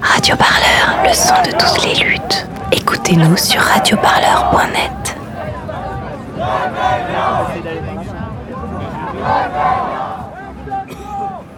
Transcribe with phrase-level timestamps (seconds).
[0.00, 2.48] Radio Parleur, le son de toutes les luttes.
[2.72, 5.16] Écoutez-nous sur radioparleur.net.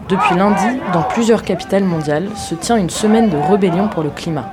[0.08, 4.52] Depuis lundi, dans plusieurs capitales mondiales, se tient une semaine de rébellion pour le climat.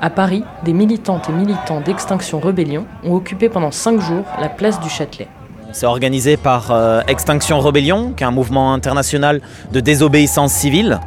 [0.00, 4.78] À Paris, des militantes et militants d'Extinction Rebellion ont occupé pendant cinq jours la place
[4.78, 5.26] du Châtelet.
[5.78, 10.98] C'est organisé par euh, Extinction Rebellion, qui est un mouvement international de désobéissance civile,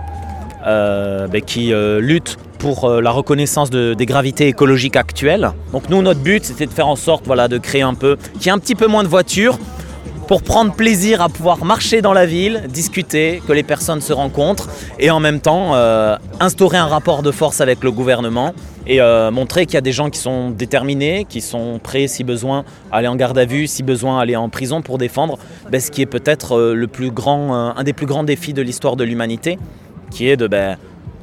[0.66, 5.52] euh, ben, qui euh, lutte pour la reconnaissance de- des gravités écologiques actuelles.
[5.74, 8.46] Donc nous, notre but, c'était de faire en sorte voilà, de créer un peu, qu'il
[8.46, 9.60] y ait un petit peu moins de voitures,
[10.30, 14.70] pour prendre plaisir à pouvoir marcher dans la ville, discuter, que les personnes se rencontrent,
[15.00, 15.74] et en même temps
[16.40, 18.54] instaurer un rapport de force avec le gouvernement
[18.88, 22.24] et euh, montrer qu'il y a des gens qui sont déterminés, qui sont prêts, si
[22.24, 25.38] besoin, à aller en garde à vue, si besoin, à aller en prison pour défendre
[25.70, 29.04] ben, ce qui est peut-être euh, euh, un des plus grands défis de l'histoire de
[29.04, 29.60] l'humanité,
[30.10, 30.78] qui est de ben,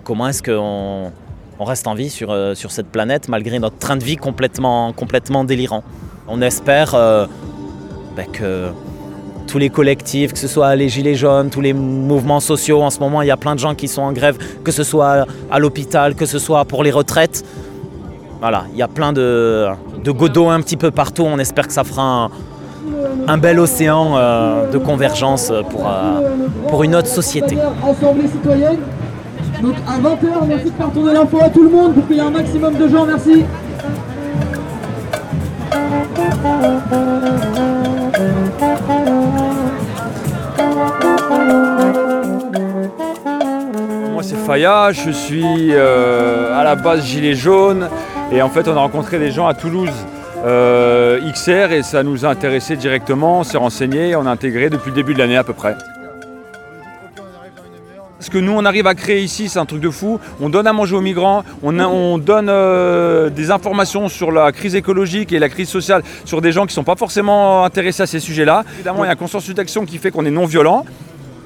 [0.04, 1.12] comment est-ce qu'on
[1.60, 5.42] on reste en vie sur, sur cette planète malgré notre train de vie complètement, complètement
[5.42, 5.82] délirant.
[6.28, 8.70] On espère ben, que
[9.48, 13.00] tous les collectifs, que ce soit les Gilets jaunes, tous les mouvements sociaux, en ce
[13.00, 15.58] moment il y a plein de gens qui sont en grève, que ce soit à
[15.58, 17.44] l'hôpital, que ce soit pour les retraites.
[18.40, 19.66] Voilà, il y a plein de,
[20.04, 22.30] de godot un petit peu partout, on espère que ça fera
[23.26, 26.20] un, bel océan euh, de convergence pour, euh,
[26.68, 27.56] pour une autre société.
[29.62, 32.18] Donc à 20h, merci de faire tourner l'info à tout le monde pour qu'il y
[32.20, 33.44] ait un maximum de gens, merci.
[44.50, 47.90] Je suis euh, à la base gilet jaune
[48.32, 49.92] et en fait on a rencontré des gens à Toulouse
[50.42, 54.88] euh, XR et ça nous a intéressé directement, on s'est renseigné, on a intégré depuis
[54.88, 55.76] le début de l'année à peu près.
[58.20, 60.18] Ce que nous on arrive à créer ici, c'est un truc de fou.
[60.40, 65.30] On donne à manger aux migrants, on donne euh, des informations sur la crise écologique
[65.30, 68.18] et la crise sociale sur des gens qui ne sont pas forcément intéressés à ces
[68.18, 68.64] sujets-là.
[68.76, 70.86] Évidemment, il y a un consensus d'action qui fait qu'on est non violent.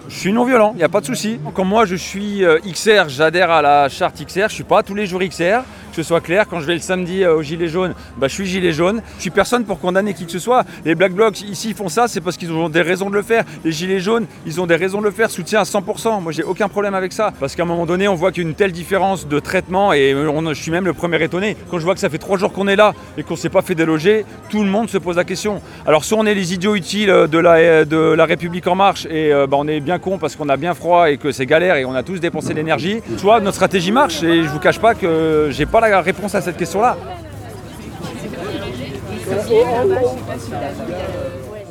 [0.09, 1.39] Je suis non violent, il n'y a pas de souci.
[1.55, 4.83] Comme moi, je suis euh, XR, j'adhère à la charte XR, je ne suis pas
[4.83, 5.63] tous les jours XR,
[5.97, 6.47] ce soit clair.
[6.49, 9.03] Quand je vais le samedi euh, au Gilet jaune, bah, je suis Gilet jaune.
[9.17, 10.65] Je suis personne pour condamner qui que ce soit.
[10.85, 13.45] Les Black Blocs ici font ça, c'est parce qu'ils ont des raisons de le faire.
[13.65, 16.23] Les Gilets jaunes, ils ont des raisons de le faire, soutien à 100%.
[16.23, 17.33] Moi, j'ai aucun problème avec ça.
[17.39, 19.93] Parce qu'à un moment donné, on voit qu'il y a une telle différence de traitement
[19.93, 21.57] et euh, je suis même le premier étonné.
[21.71, 23.49] Quand je vois que ça fait trois jours qu'on est là et qu'on ne s'est
[23.49, 25.61] pas fait déloger, tout le monde se pose la question.
[25.87, 29.07] Alors, soit on est les idiots utiles euh, de la, de la République En Marche
[29.07, 31.47] et euh, bah, on est bien con parce qu'on a bien froid et que c'est
[31.47, 34.79] galère et on a tous dépensé l'énergie, soit notre stratégie marche et je vous cache
[34.79, 36.97] pas que j'ai pas la réponse à cette question-là.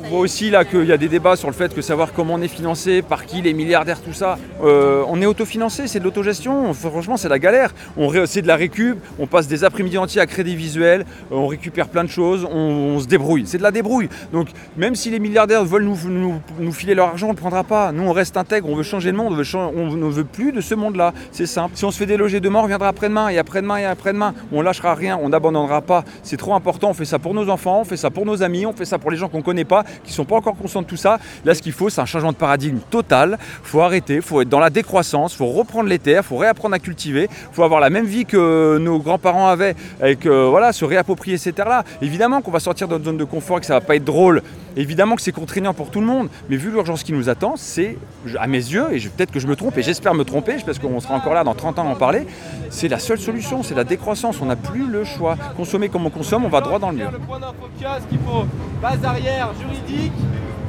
[0.04, 2.34] On voit aussi là qu'il y a des débats sur le fait que savoir comment
[2.34, 4.36] on est financé, par qui, les milliardaires, tout ça.
[4.62, 6.74] Euh, on est autofinancé, c'est de l'autogestion.
[6.74, 7.72] Franchement, c'est la galère.
[7.96, 11.46] On c'est de la récup, on passe des après-midi entiers à crédit visuel, euh, on
[11.46, 13.44] récupère plein de choses, on, se débrouille.
[13.46, 14.08] C'est de la débrouille.
[14.32, 17.92] Donc même si les milliardaires veulent nous, filer leur argent, on ne le prendra pas.
[17.92, 20.74] Nous, on reste intègre, on veut changer le monde, on, ne veut plus de ce
[20.74, 21.14] monde-là.
[21.30, 21.76] C'est simple.
[21.76, 24.34] Si on se fait déloger demain, on reviendra après-demain, et après-demain, et après-demain.
[24.52, 26.04] On lâchera rien, on n'abandonnera pas.
[26.22, 26.90] C'est trop important.
[26.90, 28.98] On fait ça pour nos enfants, on fait ça pour nos amis, on fait ça
[28.98, 30.96] pour les gens qu'on ne connaît pas, qui ne sont pas encore conscients de tout
[30.96, 31.18] ça.
[31.44, 33.38] Là, ce qu'il faut, c'est un changement de paradigme total.
[33.40, 36.28] Il faut arrêter, il faut être dans la décroissance, il faut reprendre les terres, il
[36.28, 40.26] faut réapprendre à cultiver, il faut avoir la même vie que nos grands-parents avaient, avec
[40.26, 41.84] euh, voilà, se réapproprier ces terres-là.
[42.00, 44.04] Évidemment qu'on va sortir de notre zone de confort et que ça va pas être
[44.04, 44.42] drôle.
[44.76, 47.98] Évidemment que c'est contraignant pour tout le monde, mais vu l'urgence qui nous attend, c'est,
[48.38, 50.98] à mes yeux, et peut-être que je me trompe, et j'espère me tromper, parce qu'on
[51.00, 52.26] sera encore là dans 30 ans à en parler,
[52.70, 54.40] c'est la seule solution, c'est la décroissance.
[54.40, 55.36] On n'a plus le choix.
[55.56, 57.10] Consommer comme on consomme, on va droit dans le mur.
[57.10, 58.46] Le point d'info kiosque, il faut
[58.80, 59.50] base arrière
[59.86, 60.12] juridique,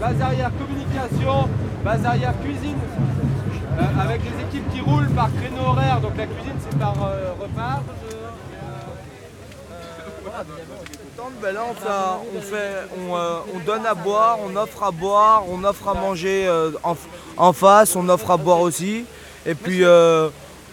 [0.01, 1.49] arrière communication,
[1.83, 2.77] base arrière cuisine,
[3.79, 5.99] euh, avec des équipes qui roulent par créneau horaire.
[6.01, 7.81] Donc la cuisine c'est par euh, repas.
[11.41, 15.93] Ben là, on, euh, on donne à boire, on offre à boire, on offre à
[15.93, 16.95] manger euh, en,
[17.37, 19.05] en face, on offre à boire aussi.
[19.45, 19.83] Et puis,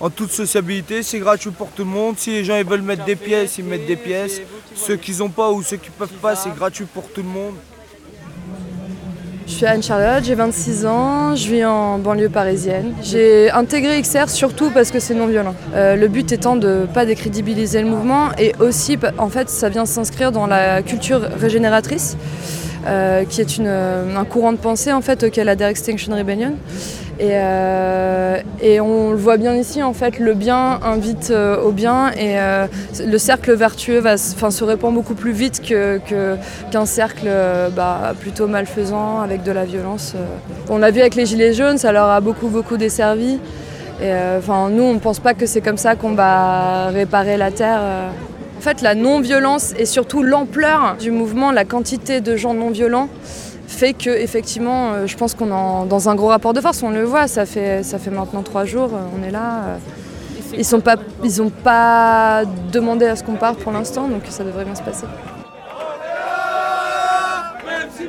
[0.01, 2.19] en toute sociabilité, c'est gratuit pour tout le monde.
[2.19, 4.41] Si les gens ils veulent mettre des pièces, ils mettent des pièces.
[4.75, 7.57] Ceux qui n'ont pas ou ceux qui peuvent pas, c'est gratuit pour tout le monde.
[9.51, 12.95] Je suis Anne-Charlotte, j'ai 26 ans, je vis en banlieue parisienne.
[13.03, 15.57] J'ai intégré XR surtout parce que c'est non violent.
[15.75, 19.69] Euh, le but étant de ne pas décrédibiliser le mouvement et aussi, en fait, ça
[19.69, 22.17] vient s'inscrire dans la culture régénératrice.
[22.87, 26.55] euh, qui est un courant de pensée en fait auquel adhère Extinction Rebellion.
[27.21, 31.71] Et, euh, et, on le voit bien ici, en fait, le bien invite euh, au
[31.71, 32.67] bien et euh,
[32.99, 37.29] le cercle vertueux se répand beaucoup plus vite qu'un cercle
[37.77, 40.15] bah, plutôt malfaisant avec de la violence.
[40.71, 43.39] On l'a vu avec les Gilets jaunes, ça leur a beaucoup, beaucoup desservi.
[44.01, 47.83] Nous, on ne pense pas que c'est comme ça qu'on va réparer la Terre.
[48.57, 53.11] En fait, la non-violence et surtout l'ampleur du mouvement, la quantité de gens non-violents,
[53.71, 56.83] fait que effectivement, euh, je pense qu'on est dans un gros rapport de force.
[56.83, 59.65] On le voit, ça fait, ça fait maintenant trois jours, euh, on est là.
[59.65, 59.79] Euh.
[60.53, 60.97] Ils n'ont pas,
[61.63, 65.07] pas demandé à ce qu'on parte pour l'instant, donc ça devrait bien se passer.
[67.65, 68.09] Même si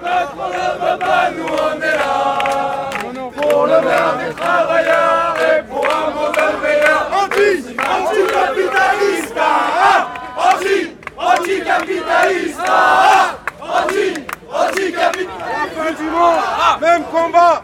[16.81, 17.63] Même combat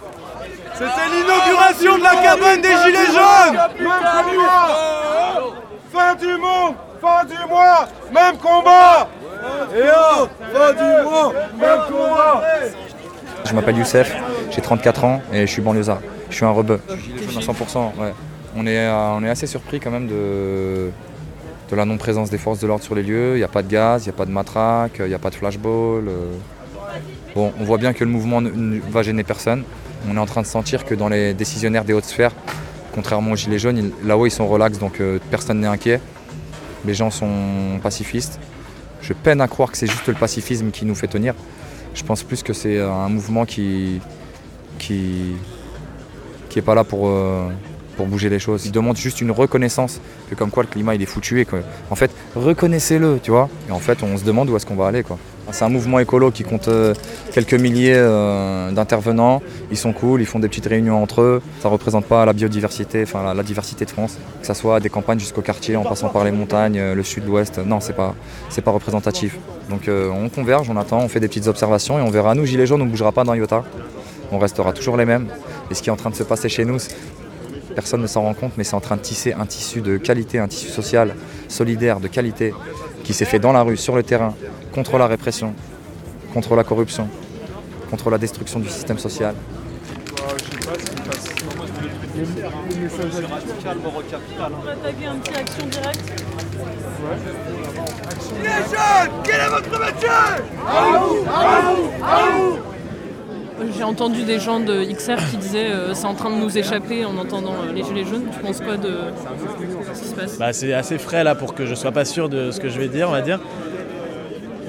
[0.74, 4.88] C'était l'inauguration de la cabane des Gilets jaunes Même combat
[5.92, 9.08] Fin du monde, fin du mois, même combat
[9.76, 12.44] Et oh, fin du mois, même combat
[13.46, 14.16] Je m'appelle Youssef,
[14.52, 16.00] j'ai 34 ans et je suis banlieusard.
[16.30, 16.80] Je suis un rebeu.
[16.90, 18.14] à 100%, ouais.
[18.56, 20.90] On est, euh, on est assez surpris quand même de,
[21.70, 23.36] de la non-présence des forces de l'ordre sur les lieux.
[23.36, 25.20] Il n'y a pas de gaz, il n'y a pas de matraque, il n'y a
[25.20, 26.08] pas de flashball.
[26.08, 26.34] Euh.
[27.36, 29.64] Bon, on voit bien que le mouvement ne va gêner personne.
[30.10, 32.34] On est en train de sentir que dans les décisionnaires des hautes sphères,
[32.94, 36.00] contrairement aux Gilets jaunes, là-haut ils sont relax, donc euh, personne n'est inquiet.
[36.86, 38.40] Les gens sont pacifistes.
[39.02, 41.34] Je peine à croire que c'est juste le pacifisme qui nous fait tenir.
[41.94, 44.00] Je pense plus que c'est un mouvement qui
[44.80, 45.34] qui
[46.50, 47.50] qui est pas là pour euh,
[47.98, 48.66] pour bouger les choses.
[48.66, 50.00] Ils demandent juste une reconnaissance
[50.30, 51.48] que comme quoi le climat il est foutu et
[51.90, 53.50] en fait reconnaissez-le, tu vois.
[53.68, 55.18] Et en fait on se demande où est-ce qu'on va aller quoi.
[55.52, 56.94] C'est un mouvement écolo qui compte euh,
[57.32, 59.42] quelques milliers euh, d'intervenants.
[59.72, 61.42] Ils sont cool, ils font des petites réunions entre eux.
[61.62, 64.18] Ça ne représente pas la biodiversité, enfin la, diversité de France.
[64.42, 67.26] Que ce soit des campagnes jusqu'au quartier, en passant par les montagnes, euh, le sud,
[67.26, 67.60] l'ouest.
[67.60, 68.14] Non, c'est pas,
[68.64, 69.38] pas représentatif.
[69.70, 72.36] Donc on converge, on attend, on fait des petites observations et on verra.
[72.36, 73.64] Nous, Gilets jaunes, on ne bougera pas dans Iota.
[74.32, 75.28] On restera toujours les mêmes.
[75.72, 76.78] Et ce qui est en train de se passer chez nous,
[77.78, 80.40] personne ne s'en rend compte, mais c'est en train de tisser un tissu de qualité,
[80.40, 81.14] un tissu social,
[81.48, 82.52] solidaire, de qualité,
[83.04, 84.34] qui s'est fait dans la rue, sur le terrain,
[84.74, 85.54] contre la répression,
[86.34, 87.08] contre la corruption,
[87.92, 89.36] contre la destruction du système social.
[99.24, 100.10] Quel est votre métier
[103.76, 107.06] J'ai entendu des gens de XR qui disaient euh, c'est en train de nous échapper
[107.06, 108.26] en entendant euh, les gilets jaunes.
[108.32, 108.90] Tu penses quoi de
[109.94, 110.38] ce qui se passe?
[110.38, 112.80] Bah, C'est assez frais là pour que je sois pas sûr de ce que je
[112.80, 113.40] vais dire, on va dire.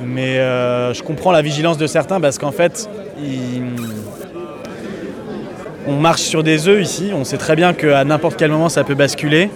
[0.04, 2.88] Mais euh, je comprends la vigilance de certains parce qu'en fait,
[5.86, 7.10] on marche sur des œufs ici.
[7.14, 9.50] On sait très bien qu'à n'importe quel moment, ça peut basculer.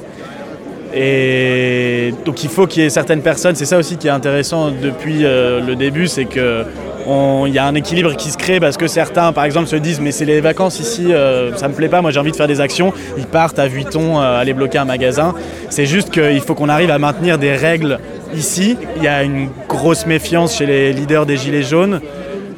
[0.94, 4.70] Et donc il faut qu'il y ait certaines personnes, c'est ça aussi qui est intéressant
[4.70, 6.66] depuis euh, le début, c'est que
[7.06, 10.00] il y a un équilibre qui se crée parce que certains, par exemple, se disent
[10.00, 12.48] mais c'est les vacances ici, euh, ça me plaît pas, moi j'ai envie de faire
[12.48, 12.92] des actions.
[13.16, 15.34] Ils partent à Vuitton euh, aller bloquer un magasin.
[15.70, 17.98] C'est juste qu'il faut qu'on arrive à maintenir des règles
[18.34, 18.76] ici.
[18.96, 22.00] Il y a une grosse méfiance chez les leaders des Gilets jaunes.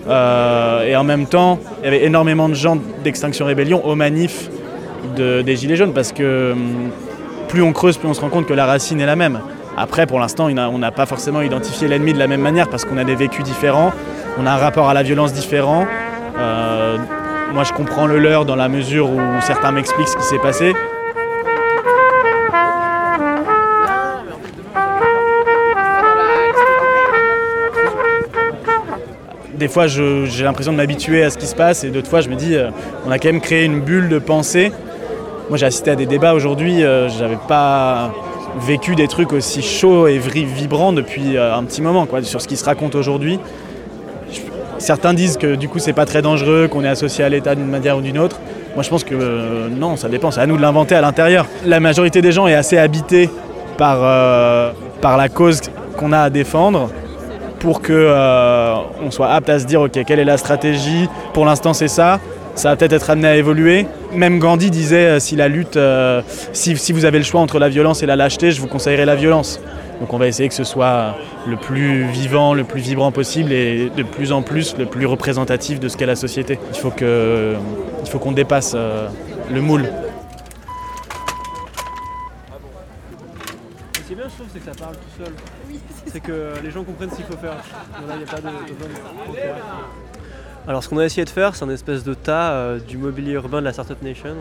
[0.09, 4.51] Euh, et en même temps, il y avait énormément de gens d'Extinction Rébellion aux manifs
[5.17, 6.91] des Gilets jaunes parce que hum,
[7.49, 9.41] plus on creuse, plus on se rend compte que la racine est la même.
[9.77, 12.97] Après, pour l'instant, on n'a pas forcément identifié l'ennemi de la même manière parce qu'on
[12.97, 13.93] a des vécus différents
[14.37, 15.87] on a un rapport à la violence différent.
[16.37, 16.97] Euh,
[17.53, 20.75] moi, je comprends le leur dans la mesure où certains m'expliquent ce qui s'est passé.
[29.55, 32.29] Des fois, j'ai l'impression de m'habituer à ce qui se passe et d'autres fois, je
[32.29, 32.71] me dis, euh,
[33.07, 34.73] on a quand même créé une bulle de pensée.
[35.49, 38.13] Moi, j'ai assisté à des débats aujourd'hui, euh, j'avais pas
[38.59, 42.57] vécu des trucs aussi chauds et vibrants depuis un petit moment quoi, sur ce qui
[42.57, 43.39] se raconte aujourd'hui.
[44.79, 47.69] Certains disent que du coup c'est pas très dangereux, qu'on est associé à l'État d'une
[47.69, 48.41] manière ou d'une autre.
[48.75, 51.47] Moi je pense que euh, non, ça dépend, c'est à nous de l'inventer à l'intérieur.
[51.65, 53.31] La majorité des gens est assez habitée
[53.79, 55.61] par, euh, par la cause
[55.97, 56.91] qu'on a à défendre
[57.61, 58.77] pour qu'on euh,
[59.11, 62.19] soit apte à se dire ok quelle est la stratégie, pour l'instant c'est ça,
[62.55, 63.87] ça va peut-être être amené à évoluer.
[64.13, 65.79] Même Gandhi disait si la lutte,
[66.53, 69.07] si, si vous avez le choix entre la violence et la lâcheté, je vous conseillerais
[69.07, 69.61] la violence.
[70.01, 73.91] Donc on va essayer que ce soit le plus vivant, le plus vibrant possible et
[73.97, 76.59] de plus en plus le plus représentatif de ce qu'est la société.
[76.73, 77.55] Il faut que,
[78.03, 79.09] il faut qu'on dépasse euh,
[79.53, 79.85] le moule.
[83.95, 85.33] Ce qui est bien, je trouve, c'est que ça parle tout seul.
[86.07, 87.55] C'est que les gens comprennent ce qu'il faut faire.
[88.01, 88.91] Il n'y a pas de, de bonne...
[90.67, 93.33] Alors ce qu'on a essayé de faire, c'est un espèce de tas euh, du mobilier
[93.33, 94.35] urbain de la Startup Nation,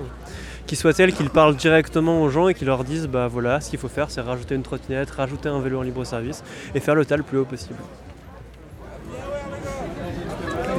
[0.66, 3.70] qui soit tel qu'il parle directement aux gens et qui leur disent bah voilà, ce
[3.70, 6.42] qu'il faut faire, c'est rajouter une trottinette, rajouter un vélo en libre service
[6.74, 7.76] et faire le tas le plus haut possible.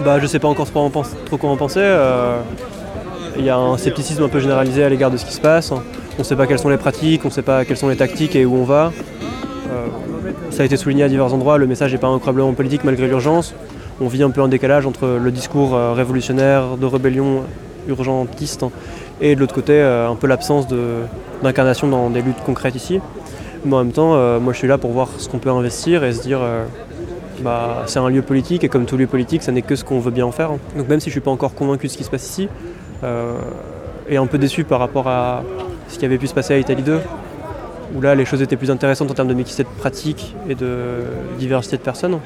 [0.02, 1.80] Bah je sais pas encore trop quoi en penser.
[1.80, 2.40] euh,
[3.36, 5.72] Il y a un scepticisme un peu généralisé à l'égard de ce qui se passe.
[5.72, 5.82] On
[6.20, 8.34] ne sait pas quelles sont les pratiques, on ne sait pas quelles sont les tactiques
[8.34, 8.92] et où on va.
[9.70, 9.86] Euh,
[10.50, 13.54] ça a été souligné à divers endroits, le message n'est pas incroyablement politique malgré l'urgence.
[14.00, 17.44] On vit un peu un décalage entre le discours euh, révolutionnaire, de rébellion
[17.86, 18.72] urgentiste, hein,
[19.20, 20.66] et de l'autre côté, euh, un peu l'absence
[21.42, 23.00] d'incarnation dans des luttes concrètes ici.
[23.64, 26.02] Mais en même temps, euh, moi je suis là pour voir ce qu'on peut investir
[26.02, 26.40] et se dire,
[27.40, 30.00] bah, c'est un lieu politique et comme tout lieu politique, ça n'est que ce qu'on
[30.00, 30.50] veut bien en faire.
[30.50, 30.58] hein.
[30.76, 32.48] Donc même si je suis pas encore convaincu de ce qui se passe ici,
[34.10, 35.42] et un peu déçu par rapport à
[35.88, 36.98] ce qui avait pu se passer à Italie 2,
[37.94, 41.04] où là les choses étaient plus intéressantes en termes de mixité de pratiques et de
[41.38, 42.18] diversité de personnes.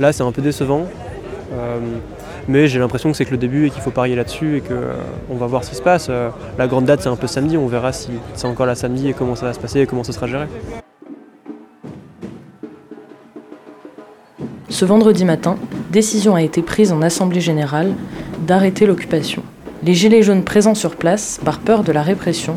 [0.00, 0.86] Là c'est un peu décevant,
[1.52, 1.78] euh,
[2.48, 5.36] mais j'ai l'impression que c'est que le début et qu'il faut parier là-dessus et qu'on
[5.36, 6.06] va voir ce qui se passe.
[6.08, 9.08] Euh, la grande date c'est un peu samedi, on verra si c'est encore la samedi
[9.08, 10.46] et comment ça va se passer et comment ce sera géré.
[14.70, 15.56] Ce vendredi matin,
[15.90, 17.92] décision a été prise en Assemblée générale
[18.46, 19.42] d'arrêter l'occupation.
[19.82, 22.56] Les Gilets jaunes présents sur place, par peur de la répression,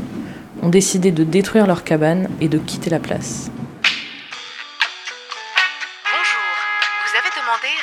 [0.62, 3.52] ont décidé de détruire leurs cabanes et de quitter la place.